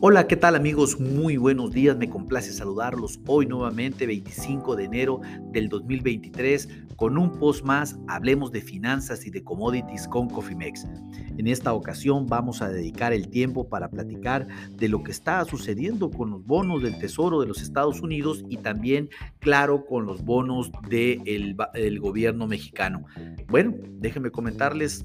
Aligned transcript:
Hola, 0.00 0.28
¿qué 0.28 0.36
tal 0.36 0.54
amigos? 0.54 1.00
Muy 1.00 1.38
buenos 1.38 1.72
días, 1.72 1.96
me 1.96 2.08
complace 2.08 2.52
saludarlos 2.52 3.18
hoy 3.26 3.46
nuevamente 3.46 4.06
25 4.06 4.76
de 4.76 4.84
enero 4.84 5.20
del 5.50 5.68
2023 5.68 6.68
con 6.94 7.18
un 7.18 7.32
post 7.32 7.64
más, 7.64 7.98
hablemos 8.06 8.52
de 8.52 8.60
finanzas 8.60 9.26
y 9.26 9.30
de 9.30 9.42
commodities 9.42 10.06
con 10.06 10.28
Cofimex. 10.28 10.86
En 11.36 11.48
esta 11.48 11.72
ocasión 11.72 12.28
vamos 12.28 12.62
a 12.62 12.68
dedicar 12.68 13.12
el 13.12 13.28
tiempo 13.28 13.68
para 13.68 13.90
platicar 13.90 14.46
de 14.76 14.88
lo 14.88 15.02
que 15.02 15.10
está 15.10 15.44
sucediendo 15.44 16.12
con 16.12 16.30
los 16.30 16.46
bonos 16.46 16.80
del 16.80 16.96
Tesoro 17.00 17.40
de 17.40 17.48
los 17.48 17.60
Estados 17.60 18.00
Unidos 18.00 18.44
y 18.48 18.58
también, 18.58 19.08
claro, 19.40 19.84
con 19.84 20.06
los 20.06 20.24
bonos 20.24 20.70
del 20.88 21.56
gobierno 22.00 22.46
mexicano. 22.46 23.04
Bueno, 23.48 23.74
déjenme 23.98 24.30
comentarles 24.30 25.04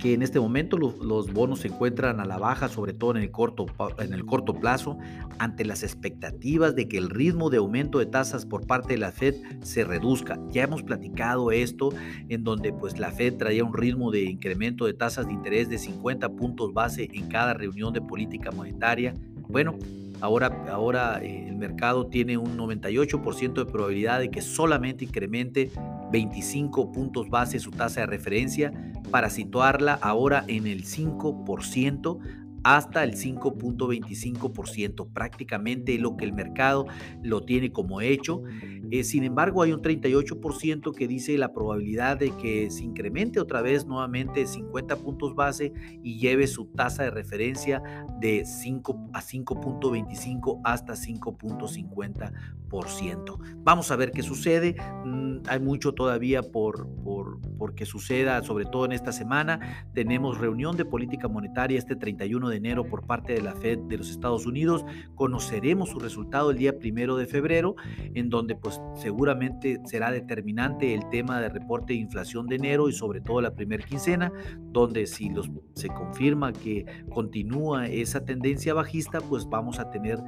que 0.00 0.14
en 0.14 0.22
este 0.22 0.40
momento 0.40 0.76
los, 0.78 1.32
bonos 1.32 1.60
se 1.60 1.68
encuentran 1.68 2.20
a 2.20 2.24
la 2.24 2.38
baja, 2.38 2.68
sobre 2.68 2.92
todo 2.92 3.12
en 3.12 3.18
el, 3.18 3.30
corto, 3.30 3.66
en 3.98 4.14
el 4.14 4.24
corto 4.24 4.54
plazo, 4.54 4.98
ante 5.38 5.64
las 5.64 5.82
expectativas 5.82 6.74
de 6.74 6.88
que 6.88 6.98
el 6.98 7.10
ritmo 7.10 7.50
de 7.50 7.58
aumento 7.58 7.98
de 7.98 8.06
tasas 8.06 8.46
por 8.46 8.66
parte 8.66 8.94
de 8.94 8.98
la 8.98 9.12
Fed 9.12 9.34
se 9.62 9.84
reduzca. 9.84 10.38
Ya 10.50 10.64
hemos 10.64 10.82
platicado 10.82 11.52
esto 11.52 11.90
en 12.28 12.44
donde 12.44 12.72
pues 12.72 12.98
la 12.98 13.10
Fed 13.10 13.36
traía 13.36 13.62
un 13.62 13.74
ritmo 13.74 14.10
de 14.10 14.24
incremento 14.24 14.86
de 14.86 14.94
tasas 14.94 15.26
de 15.26 15.32
interés 15.34 15.68
de 15.68 15.78
50 15.78 16.30
puntos 16.30 16.72
base 16.72 17.08
en 17.12 17.28
cada 17.28 17.54
reunión 17.54 17.92
de 17.92 18.00
política 18.00 18.50
monetaria. 18.50 19.14
Bueno, 19.48 19.78
Ahora, 20.22 20.66
ahora 20.70 21.18
eh, 21.22 21.48
el 21.48 21.56
mercado 21.56 22.06
tiene 22.06 22.36
un 22.36 22.58
98% 22.58 23.54
de 23.54 23.64
probabilidad 23.64 24.20
de 24.20 24.30
que 24.30 24.42
solamente 24.42 25.04
incremente 25.04 25.70
25 26.10 26.92
puntos 26.92 27.30
base 27.30 27.58
su 27.58 27.70
tasa 27.70 28.00
de 28.00 28.06
referencia 28.06 28.72
para 29.10 29.30
situarla 29.30 29.94
ahora 29.94 30.44
en 30.48 30.66
el 30.66 30.84
5% 30.84 32.18
hasta 32.64 33.04
el 33.04 33.14
5.25%, 33.14 35.12
prácticamente 35.12 35.98
lo 35.98 36.16
que 36.16 36.24
el 36.24 36.32
mercado 36.32 36.86
lo 37.22 37.42
tiene 37.42 37.70
como 37.72 38.00
hecho. 38.00 38.42
Eh, 38.90 39.04
sin 39.04 39.24
embargo, 39.24 39.62
hay 39.62 39.72
un 39.72 39.82
38% 39.82 40.94
que 40.94 41.06
dice 41.06 41.36
la 41.38 41.52
probabilidad 41.52 42.18
de 42.18 42.30
que 42.32 42.70
se 42.70 42.82
incremente 42.84 43.38
otra 43.38 43.62
vez 43.62 43.86
nuevamente 43.86 44.44
50 44.46 44.96
puntos 44.96 45.36
base 45.36 45.72
y 46.02 46.18
lleve 46.18 46.48
su 46.48 46.66
tasa 46.66 47.04
de 47.04 47.10
referencia 47.10 47.82
de 48.20 48.44
5 48.44 49.10
a 49.12 49.22
5.25 49.22 50.60
hasta 50.64 50.94
5.50%. 50.94 53.38
Vamos 53.62 53.90
a 53.90 53.96
ver 53.96 54.12
qué 54.12 54.22
sucede. 54.22 54.76
Mm, 55.04 55.40
hay 55.46 55.60
mucho 55.60 55.92
todavía 55.92 56.42
por, 56.42 56.88
por, 57.02 57.40
por 57.58 57.74
que 57.74 57.84
suceda, 57.86 58.42
sobre 58.42 58.64
todo 58.64 58.86
en 58.86 58.92
esta 58.92 59.12
semana. 59.12 59.86
Tenemos 59.94 60.38
reunión 60.38 60.76
de 60.76 60.84
política 60.84 61.28
monetaria 61.28 61.78
este 61.78 61.96
31 61.96 62.48
de 62.48 62.49
enero 62.56 62.84
por 62.84 63.06
parte 63.06 63.34
de 63.34 63.42
la 63.42 63.54
Fed 63.54 63.78
de 63.80 63.98
los 63.98 64.10
Estados 64.10 64.46
Unidos. 64.46 64.84
Conoceremos 65.14 65.90
su 65.90 65.98
resultado 65.98 66.50
el 66.50 66.58
día 66.58 66.78
primero 66.78 67.16
de 67.16 67.26
febrero, 67.26 67.76
en 68.14 68.30
donde 68.30 68.56
pues 68.56 68.80
seguramente 68.94 69.80
será 69.84 70.10
determinante 70.10 70.94
el 70.94 71.08
tema 71.10 71.40
de 71.40 71.48
reporte 71.48 71.92
de 71.92 72.00
inflación 72.00 72.46
de 72.46 72.56
enero 72.56 72.88
y 72.88 72.92
sobre 72.92 73.20
todo 73.20 73.40
la 73.40 73.54
primera 73.54 73.84
quincena, 73.84 74.32
donde 74.58 75.06
si 75.06 75.28
los, 75.30 75.50
se 75.74 75.88
confirma 75.88 76.52
que 76.52 76.84
continúa 77.10 77.86
esa 77.86 78.24
tendencia 78.24 78.74
bajista, 78.74 79.20
pues 79.20 79.48
vamos 79.48 79.78
a 79.78 79.90
tener 79.90 80.18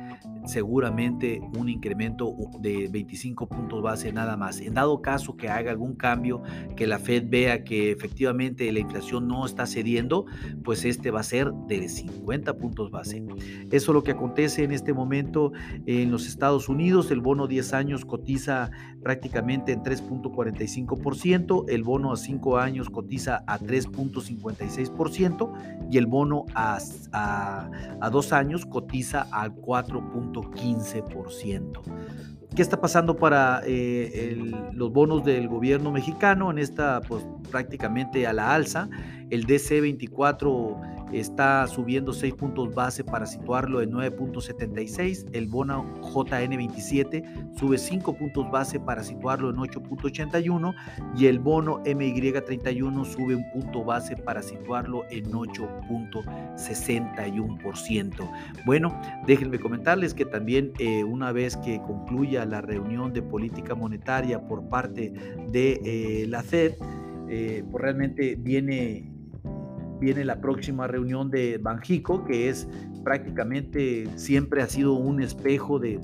seguramente 0.46 1.40
un 1.56 1.68
incremento 1.68 2.34
de 2.60 2.88
25 2.90 3.48
puntos 3.48 3.82
base 3.82 4.12
nada 4.12 4.36
más. 4.36 4.60
En 4.60 4.74
dado 4.74 5.02
caso 5.02 5.36
que 5.36 5.48
haga 5.48 5.70
algún 5.70 5.94
cambio, 5.94 6.42
que 6.76 6.86
la 6.86 6.98
Fed 6.98 7.24
vea 7.28 7.64
que 7.64 7.90
efectivamente 7.90 8.70
la 8.72 8.80
inflación 8.80 9.28
no 9.28 9.46
está 9.46 9.66
cediendo, 9.66 10.26
pues 10.64 10.84
este 10.84 11.10
va 11.10 11.20
a 11.20 11.24
ser 11.24 11.52
de 11.68 11.88
50 11.88 12.56
puntos 12.56 12.90
base. 12.90 13.22
Eso 13.70 13.92
es 13.92 13.94
lo 13.94 14.02
que 14.02 14.12
acontece 14.12 14.64
en 14.64 14.72
este 14.72 14.92
momento 14.92 15.52
en 15.86 16.10
los 16.10 16.26
Estados 16.26 16.68
Unidos. 16.68 17.10
El 17.10 17.20
bono 17.20 17.46
10 17.46 17.74
años 17.74 18.04
cotiza 18.04 18.70
prácticamente 19.02 19.72
en 19.72 19.82
3.45%, 19.82 21.64
el 21.68 21.82
bono 21.82 22.12
a 22.12 22.16
5 22.16 22.58
años 22.58 22.88
cotiza 22.88 23.42
a 23.46 23.58
3.56% 23.58 25.90
y 25.90 25.98
el 25.98 26.06
bono 26.06 26.46
a, 26.54 26.78
a, 27.12 27.70
a 28.00 28.10
2 28.10 28.32
años 28.32 28.64
cotiza 28.66 29.26
al 29.32 29.54
4.15%. 30.32 31.82
¿Qué 32.54 32.60
está 32.60 32.80
pasando 32.80 33.16
para 33.16 33.62
eh, 33.64 34.44
los 34.72 34.92
bonos 34.92 35.24
del 35.24 35.48
gobierno 35.48 35.90
mexicano 35.90 36.50
en 36.50 36.58
esta, 36.58 37.00
pues 37.00 37.24
prácticamente 37.50 38.26
a 38.26 38.34
la 38.34 38.54
alza? 38.54 38.90
El 39.32 39.46
DC24 39.46 41.10
está 41.14 41.66
subiendo 41.66 42.12
6 42.12 42.34
puntos 42.34 42.74
base 42.74 43.02
para 43.02 43.24
situarlo 43.24 43.80
en 43.80 43.90
9.76. 43.90 45.24
El 45.32 45.46
bono 45.46 45.86
JN27 46.02 47.56
sube 47.58 47.78
5 47.78 48.14
puntos 48.14 48.50
base 48.50 48.78
para 48.78 49.02
situarlo 49.02 49.48
en 49.48 49.56
8.81 49.56 50.74
y 51.16 51.24
el 51.26 51.38
bono 51.38 51.82
MY31 51.84 53.06
sube 53.06 53.36
un 53.36 53.50
punto 53.52 53.82
base 53.82 54.16
para 54.16 54.42
situarlo 54.42 55.06
en 55.10 55.32
8.61%. 55.32 58.30
Bueno, 58.66 59.00
déjenme 59.26 59.58
comentarles 59.58 60.12
que 60.12 60.26
también 60.26 60.74
eh, 60.78 61.04
una 61.04 61.32
vez 61.32 61.56
que 61.56 61.80
concluya 61.80 62.44
la 62.44 62.60
reunión 62.60 63.14
de 63.14 63.22
política 63.22 63.74
monetaria 63.74 64.46
por 64.46 64.68
parte 64.68 65.10
de 65.50 65.80
eh, 65.86 66.26
la 66.28 66.42
Fed, 66.42 66.74
eh, 67.30 67.64
pues 67.70 67.82
realmente 67.82 68.36
viene 68.38 69.11
viene 70.02 70.24
la 70.24 70.40
próxima 70.40 70.88
reunión 70.88 71.30
de 71.30 71.58
Banjico, 71.58 72.24
que 72.24 72.48
es 72.48 72.68
prácticamente 73.04 74.08
siempre 74.16 74.60
ha 74.60 74.66
sido 74.66 74.94
un 74.94 75.22
espejo 75.22 75.78
de, 75.78 76.00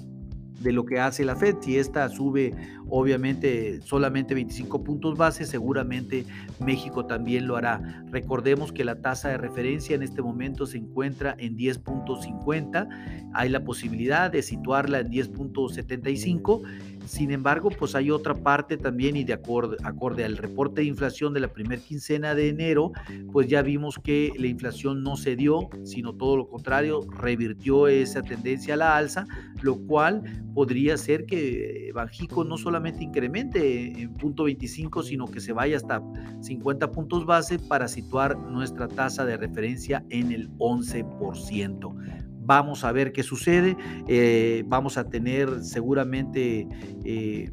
de 0.61 0.73
lo 0.73 0.85
que 0.85 1.01
hace 1.01 1.25
la 1.25 1.35
Fed. 1.35 1.57
Si 1.61 1.79
esta 1.79 2.09
sube 2.09 2.55
obviamente 2.89 3.81
solamente 3.83 4.35
25 4.35 4.85
puntos 4.85 5.19
base, 5.19 5.45
seguramente 5.47 6.25
México 6.65 7.07
también 7.07 7.49
lo 7.49 7.57
hará. 7.57 8.05
Recordemos 8.13 8.73
que 8.73 8.85
la 8.85 9.01
tasa 9.01 9.31
de 9.31 9.39
referencia 9.39 9.97
en 9.97 10.05
este 10.05 10.23
momento 10.23 10.65
se 10.67 10.79
encuentra 10.79 11.35
en 11.37 11.57
10.50. 11.57 13.31
Hay 13.35 13.49
la 13.49 13.65
posibilidad 13.65 14.31
de 14.31 14.43
situarla 14.43 15.01
en 15.01 15.11
10.75 15.11 16.63
sin 17.09 17.31
embargo, 17.31 17.71
pues 17.71 17.95
hay 17.95 18.11
otra 18.11 18.35
parte 18.35 18.77
también 18.77 19.17
y 19.17 19.25
de 19.25 19.33
acorde, 19.33 19.77
acorde 19.83 20.25
al 20.25 20.37
reporte 20.37 20.83
de 20.83 20.87
inflación 20.87 21.33
de 21.33 21.41
la 21.41 21.49
primera 21.49 21.81
quincena 21.83 22.35
de 22.35 22.49
enero, 22.49 22.93
pues 23.33 23.49
ya 23.49 23.63
vimos 23.63 23.99
que 23.99 24.33
la 24.37 24.47
inflación 24.47 25.03
no 25.03 25.17
se 25.17 25.35
dio, 25.35 25.71
sino 25.85 26.13
todo 26.15 26.37
lo 26.37 26.49
contrario, 26.49 27.01
revirtió 27.19 27.89
esa 27.89 28.23
tendencia 28.23 28.75
a 28.75 28.77
la 28.77 28.97
alza, 28.97 29.27
lo 29.63 29.79
cual 29.87 30.23
podría 30.55 30.97
ser 30.97 31.25
que 31.25 31.91
Banjico 31.95 32.45
no 32.45 32.59
solamente 32.59 33.05
incremente 33.05 34.03
en 34.03 34.13
punto 34.15 34.45
25, 34.45 35.03
sino 35.03 35.27
que 35.27 35.41
se 35.41 35.53
vaya 35.53 35.77
hasta 35.77 36.03
50 36.43 36.93
puntos 36.93 37.25
base 37.25 37.59
para 37.59 37.89
situar 37.89 38.37
nuestra 38.39 38.87
tasa 38.87 39.25
de 39.25 39.37
referencia 39.37 40.05
en 40.11 40.33
el 40.33 40.51
11%. 40.59 42.18
Vamos 42.49 42.83
a 42.83 42.93
ver 42.93 43.13
qué 43.13 43.23
sucede. 43.23 43.77
Eh, 44.07 44.65
vamos 44.67 44.97
a 44.97 45.11
tener 45.11 45.63
seguramente 45.63 46.67
eh, 47.05 47.51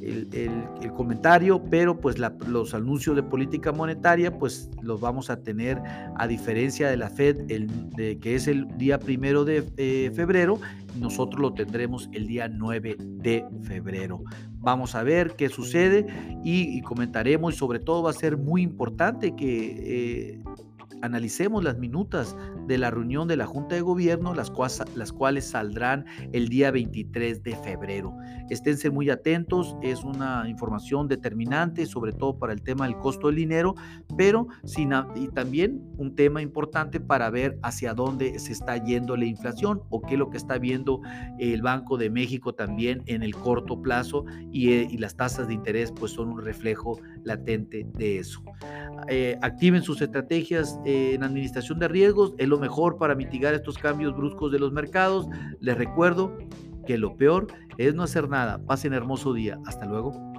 el, 0.00 0.92
comentario, 0.96 1.64
pero 1.68 1.98
pues 1.98 2.16
los 2.46 2.74
anuncios 2.74 3.16
de 3.16 3.24
política 3.24 3.72
monetaria, 3.72 4.38
pues 4.38 4.70
los 4.82 5.00
vamos 5.00 5.30
a 5.30 5.42
tener 5.42 5.82
a 6.14 6.28
diferencia 6.28 6.88
de 6.88 6.96
la 6.96 7.10
Fed, 7.10 7.48
que 7.96 8.34
es 8.36 8.46
el 8.46 8.68
día 8.78 9.00
primero 9.00 9.44
de 9.44 9.64
eh, 9.78 10.12
febrero, 10.14 10.60
nosotros 10.96 11.40
lo 11.40 11.52
tendremos 11.52 12.08
el 12.12 12.28
día 12.28 12.46
9 12.46 12.96
de 13.00 13.44
febrero. 13.64 14.22
Vamos 14.60 14.94
a 14.94 15.02
ver 15.02 15.34
qué 15.34 15.48
sucede 15.48 16.06
y, 16.44 16.80
comentaremos 16.82 17.52
y 17.52 17.56
sobre 17.56 17.80
todo 17.80 18.04
va 18.04 18.10
a 18.10 18.14
ser 18.14 18.36
muy 18.36 18.62
importante 18.62 19.34
que 19.34 20.40
analicemos 21.02 21.62
las 21.62 21.78
minutas 21.78 22.36
de 22.66 22.78
la 22.78 22.90
reunión 22.90 23.28
de 23.28 23.36
la 23.36 23.46
Junta 23.46 23.74
de 23.74 23.80
Gobierno, 23.80 24.34
las, 24.34 24.52
las 24.94 25.12
cuales 25.12 25.44
saldrán 25.46 26.06
el 26.32 26.48
día 26.48 26.70
23 26.70 27.42
de 27.42 27.56
febrero. 27.56 28.16
Esténse 28.50 28.90
muy 28.90 29.10
atentos, 29.10 29.76
es 29.82 30.04
una 30.04 30.48
información 30.48 31.08
determinante, 31.08 31.86
sobre 31.86 32.12
todo 32.12 32.38
para 32.38 32.52
el 32.52 32.62
tema 32.62 32.86
del 32.86 32.96
costo 32.98 33.28
del 33.28 33.36
dinero, 33.36 33.74
pero 34.16 34.48
también 35.34 35.82
un 35.96 36.14
tema 36.14 36.42
importante 36.42 37.00
para 37.00 37.30
ver 37.30 37.58
hacia 37.62 37.94
dónde 37.94 38.38
se 38.38 38.52
está 38.52 38.76
yendo 38.76 39.16
la 39.16 39.24
inflación 39.24 39.82
o 39.90 40.02
qué 40.02 40.14
es 40.14 40.18
lo 40.18 40.30
que 40.30 40.36
está 40.36 40.58
viendo 40.58 41.00
el 41.38 41.62
Banco 41.62 41.96
de 41.96 42.10
México 42.10 42.54
también 42.54 43.02
en 43.06 43.22
el 43.22 43.34
corto 43.34 43.80
plazo 43.80 44.24
y, 44.52 44.72
eh, 44.72 44.88
y 44.90 44.98
las 44.98 45.16
tasas 45.16 45.48
de 45.48 45.54
interés 45.54 45.92
pues 45.92 46.12
son 46.12 46.28
un 46.28 46.42
reflejo 46.42 46.98
latente 47.24 47.86
de 47.96 48.18
eso. 48.18 48.42
Eh, 49.08 49.36
activen 49.42 49.82
sus 49.82 50.00
estrategias 50.00 50.82
en 50.84 51.22
administración 51.22 51.78
de 51.78 51.88
riesgos, 51.88 52.34
es 52.38 52.48
lo 52.48 52.58
mejor 52.58 52.98
para 52.98 53.14
mitigar 53.14 53.54
estos 53.54 53.78
cambios 53.78 54.16
bruscos 54.16 54.52
de 54.52 54.58
los 54.58 54.72
mercados. 54.72 55.26
Les 55.60 55.76
recuerdo 55.76 56.36
que 56.86 56.98
lo 56.98 57.16
peor 57.16 57.46
es 57.78 57.94
no 57.94 58.02
hacer 58.02 58.28
nada. 58.28 58.58
Pasen 58.64 58.92
hermoso 58.92 59.32
día. 59.32 59.58
Hasta 59.66 59.86
luego. 59.86 60.33